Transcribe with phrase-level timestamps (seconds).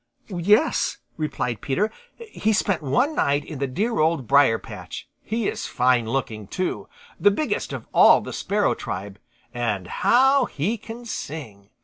[0.29, 1.91] "Yes," replied Peter.
[2.17, 5.07] "He spent one night in the dear Old Briar patch.
[5.21, 6.89] He is fine looking too,
[7.19, 9.19] the biggest of all the Sparrow tribe,
[9.53, 11.69] and HOW he can sing.